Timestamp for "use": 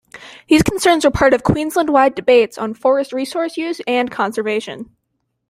3.55-3.81